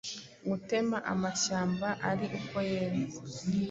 Gutema 0.49 0.97
amashyamba 1.13 1.87
ari 2.09 2.25
uko 2.39 2.55
yeze 2.71 3.17